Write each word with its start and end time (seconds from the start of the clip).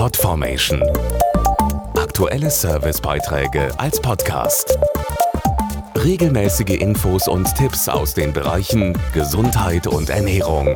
Podformation. 0.00 0.82
Aktuelle 1.94 2.50
Servicebeiträge 2.50 3.68
als 3.76 4.00
Podcast. 4.00 4.78
Regelmäßige 5.94 6.80
Infos 6.80 7.28
und 7.28 7.54
Tipps 7.54 7.86
aus 7.86 8.14
den 8.14 8.32
Bereichen 8.32 8.96
Gesundheit 9.12 9.86
und 9.86 10.08
Ernährung. 10.08 10.74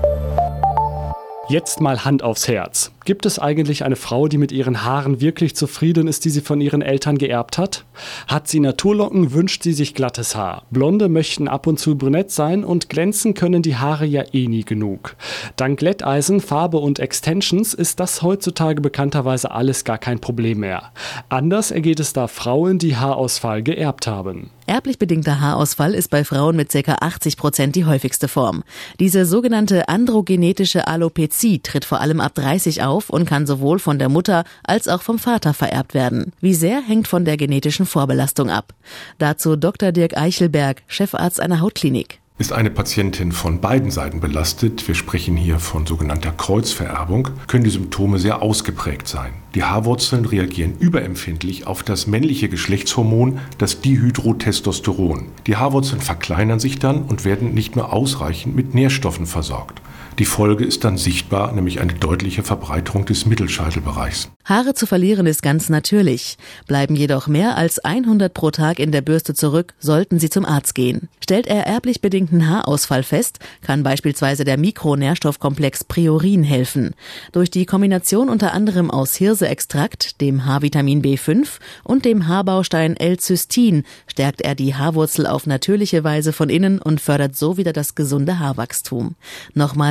Jetzt 1.49 1.81
mal 1.81 2.05
Hand 2.05 2.23
aufs 2.23 2.49
Herz. 2.49 2.94
Gibt 3.05 3.27
es 3.27 3.39
eigentlich 3.39 3.85
eine 3.85 3.97
Frau, 3.97 4.29
die 4.29 4.39
mit 4.39 4.51
ihren 4.51 4.83
Haaren 4.83 5.21
wirklich 5.21 5.55
zufrieden 5.55 6.09
ist, 6.09 6.25
die 6.25 6.31
sie 6.31 6.41
von 6.41 6.63
ihren 6.63 6.81
Eltern 6.81 7.19
geerbt 7.19 7.59
hat? 7.59 7.85
Hat 8.29 8.49
sie 8.49 8.61
Naturlocken, 8.61 9.35
wünscht 9.35 9.63
sie 9.63 9.75
sich 9.75 9.95
glattes 9.95 10.35
Haar. 10.35 10.63
Blonde 10.71 11.11
möchten 11.11 11.47
ab 11.47 11.67
und 11.67 11.79
zu 11.79 11.99
brünett 11.99 12.31
sein 12.31 12.65
und 12.65 12.89
glänzen 12.89 13.35
können 13.35 13.61
die 13.61 13.77
Haare 13.77 14.07
ja 14.07 14.25
eh 14.33 14.47
nie 14.47 14.65
genug. 14.65 15.17
Dank 15.57 15.81
Glätteisen, 15.81 16.41
Farbe 16.41 16.79
und 16.79 16.99
Extensions 16.99 17.75
ist 17.75 18.01
das 18.01 18.23
heutzutage 18.23 18.81
bekannterweise 18.81 19.51
alles 19.51 19.85
gar 19.85 19.99
kein 19.99 20.19
Problem 20.19 20.61
mehr. 20.61 20.91
Anders 21.29 21.73
ergeht 21.73 22.01
es 22.01 22.15
da 22.15 22.27
Frauen, 22.27 22.79
die 22.79 22.97
Haarausfall 22.97 23.63
geerbt 23.63 24.07
haben. 24.07 24.51
Erblich 24.67 24.99
bedingter 24.99 25.43
Haarausfall 25.43 25.95
ist 25.95 26.09
bei 26.09 26.25
Frauen 26.25 26.57
mit 26.57 26.71
ca. 26.71 26.97
80 26.99 27.37
Prozent 27.37 27.77
die 27.77 27.85
häufigste 27.85 28.29
Form. 28.29 28.65
Diese 28.99 29.27
sogenannte 29.27 29.91
androgenetische 29.91 30.89
Alopezie 30.89 31.59
tritt 31.59 31.85
vor 31.85 32.01
allem 32.01 32.21
ab 32.21 32.35
30 32.35 32.83
auf 32.83 32.94
und 33.11 33.27
kann 33.27 33.47
sowohl 33.47 33.79
von 33.79 33.99
der 33.99 34.09
Mutter 34.09 34.45
als 34.63 34.89
auch 34.89 35.03
vom 35.03 35.19
Vater 35.19 35.55
vererbt 35.55 35.95
werden. 35.95 36.33
Wie 36.41 36.55
sehr 36.55 36.81
hängt 36.81 37.09
von 37.09 37.25
der 37.25 37.37
genetischen 37.37 37.87
Vorbelastung 37.87 38.51
ab. 38.51 38.75
Dazu 39.19 39.57
Dr. 39.57 39.93
Dirk 39.93 40.17
Eichelberg, 40.17 40.83
Chefarzt 40.87 41.41
einer 41.41 41.61
Hautklinik. 41.61 42.21
Ist 42.37 42.53
eine 42.53 42.71
Patientin 42.71 43.31
von 43.31 43.61
beiden 43.61 43.93
Seiten 43.93 44.19
belastet, 44.19 44.89
wir 44.89 44.97
sprechen 44.97 45.37
hier 45.37 45.61
von 45.61 45.87
sogenannter 45.87 46.33
Kreuzvererbung, 46.33 47.29
können 47.47 47.63
die 47.63 47.71
Symptome 47.71 48.19
sehr 48.19 48.43
ausgeprägt 48.43 49.07
sein. 49.07 49.35
Die 49.55 49.63
Haarwurzeln 49.63 50.25
reagieren 50.25 50.77
überempfindlich 50.81 51.69
auf 51.69 51.85
das 51.85 52.09
männliche 52.09 52.49
Geschlechtshormon, 52.49 53.39
das 53.59 53.83
Dihydrotestosteron. 53.83 55.27
Die 55.47 55.57
Haarwurzeln 55.57 56.01
verkleinern 56.01 56.59
sich 56.59 56.81
dann 56.81 57.03
und 57.05 57.25
werden 57.25 57.55
nicht 57.55 57.77
mehr 57.77 57.93
ausreichend 57.93 58.57
mit 58.57 58.75
Nährstoffen 58.75 59.27
versorgt. 59.27 59.81
Die 60.19 60.25
Folge 60.25 60.65
ist 60.65 60.85
dann 60.85 60.97
sichtbar, 60.97 61.53
nämlich 61.53 61.81
eine 61.81 61.95
deutliche 61.95 62.43
Verbreiterung 62.43 63.05
des 63.05 63.27
Mittelscheitelbereichs. 63.27 64.31
Haare 64.45 64.75
zu 64.75 64.87
verlieren 64.87 65.27
ist 65.27 65.43
ganz 65.43 65.71
natürlich. 65.71 66.37
Bleiben 66.67 66.95
jedoch 66.95 67.29
mehr 67.29 67.57
als 67.57 67.79
100 67.79 68.33
pro 68.33 68.51
Tag 68.51 68.79
in 68.79 68.93
der 68.93 69.01
Bürste 69.01 69.33
zurück, 69.33 69.73
sollten 69.79 70.19
Sie 70.19 70.29
zum 70.29 70.45
Arzt 70.45 70.75
gehen. 70.75 71.09
Stellt 71.23 71.47
er 71.47 71.67
erblich 71.67 72.03
bedingten 72.03 72.51
Haarausfall 72.51 73.03
fest, 73.03 73.39
kann 73.63 73.83
beispielsweise 73.83 74.45
der 74.45 74.59
Mikronährstoffkomplex 74.59 75.85
Priorin 75.85 76.43
helfen. 76.45 76.95
Durch 77.33 77.51
die 77.51 77.65
Kombination 77.65 78.29
unter 78.29 78.53
anderem 78.53 78.91
aus 78.91 79.15
Hirseextrakt, 79.15 80.21
dem 80.21 80.45
Haarvitamin 80.45 81.03
B5 81.03 81.47
und 81.83 82.05
dem 82.05 82.29
Haarbaustein 82.29 82.99
L-Cystin 82.99 83.85
stärkt 84.07 84.43
er 84.43 84.55
die 84.55 84.75
Haarwurzel 84.75 85.27
auf 85.27 85.47
natürliche 85.47 86.05
Weise 86.05 86.35
von 86.35 86.51
innen 86.51 86.81
und 86.81 87.01
fördert 87.01 87.35
so 87.35 87.57
wieder 87.57 87.73
das 87.73 87.95
gesunde 87.95 88.39
Haarwachstum. 88.39 89.15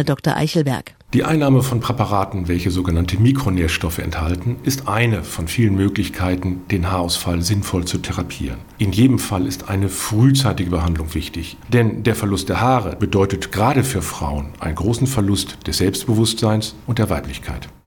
Nochmal 0.03 0.15
Dr. 0.15 0.35
Eichelberg. 0.35 0.95
Die 1.13 1.23
Einnahme 1.23 1.61
von 1.61 1.79
Präparaten, 1.79 2.47
welche 2.47 2.71
sogenannte 2.71 3.17
Mikronährstoffe 3.17 3.99
enthalten, 3.99 4.57
ist 4.63 4.87
eine 4.87 5.23
von 5.23 5.47
vielen 5.47 5.75
Möglichkeiten, 5.75 6.61
den 6.71 6.91
Haarausfall 6.91 7.41
sinnvoll 7.41 7.85
zu 7.85 7.99
therapieren. 7.99 8.57
In 8.79 8.91
jedem 8.91 9.19
Fall 9.19 9.45
ist 9.45 9.69
eine 9.69 9.89
frühzeitige 9.89 10.71
Behandlung 10.71 11.13
wichtig, 11.13 11.57
denn 11.69 12.03
der 12.03 12.15
Verlust 12.15 12.49
der 12.49 12.61
Haare 12.61 12.95
bedeutet 12.95 13.51
gerade 13.51 13.83
für 13.83 14.01
Frauen 14.01 14.47
einen 14.59 14.75
großen 14.75 15.07
Verlust 15.07 15.57
des 15.67 15.77
Selbstbewusstseins 15.77 16.75
und 16.87 16.99
der 16.99 17.09
Weiblichkeit. 17.09 17.69